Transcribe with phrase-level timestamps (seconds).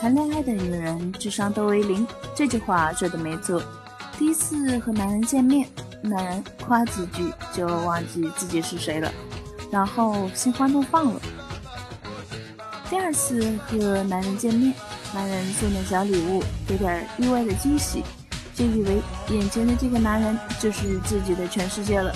[0.00, 3.62] 谈恋爱的女人智商都为零，这句话说的没错。
[4.18, 5.68] 第一次和男人见面，
[6.02, 9.12] 男人夸几句就忘记自己是谁了，
[9.70, 11.20] 然后心花怒放了。
[12.90, 14.74] 第二次和男人见面，
[15.14, 18.02] 男人送点小礼物，给点意外的惊喜，
[18.54, 19.00] 就以为
[19.30, 22.12] 眼前的这个男人就是自己的全世界了。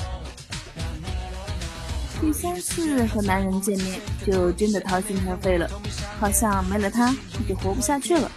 [2.21, 5.71] 第三次和男人见面，就真的掏心掏肺了，
[6.19, 7.15] 好像没了他
[7.49, 8.31] 就活不下去了。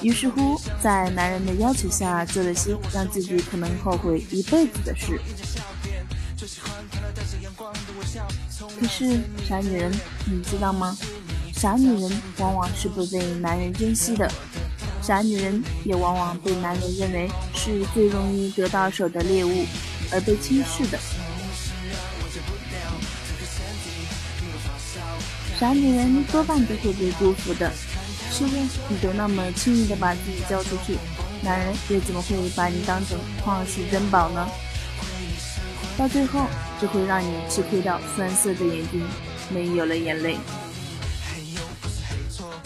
[0.00, 5.20] 于是乎，在男人的要求下，做了些让自己可能后悔一辈子的事。
[8.80, 9.92] 可是，傻女人，
[10.26, 10.96] 你知道吗？
[11.54, 14.28] 傻女人往往是不被男人珍惜的，
[15.00, 19.64] 傻女人也往往被男人认为是最容易得到手的猎物，
[20.10, 20.98] 而被轻视的。
[25.58, 27.70] 傻女人多半都会被辜负的。
[28.30, 30.96] 试问，你都那么轻易的把自己交出去，
[31.42, 34.48] 男人又怎么会把你当成旷世珍宝呢？
[35.98, 36.46] 到最后，
[36.80, 39.02] 只会让你吃亏到酸涩的眼睛
[39.50, 40.38] 没有了眼泪。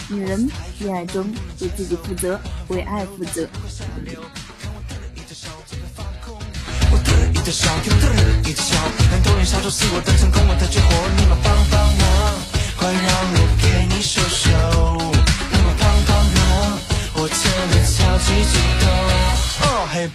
[0.08, 1.26] 女人恋爱中
[1.60, 3.42] 为自己负责，为爱负责。
[7.32, 7.70] 一的笑，
[8.44, 8.76] 一的笑，
[9.10, 11.15] 难道年少就是我的成功，我的结果。
[18.18, 18.86] 抬起头
[19.94, 20.10] baby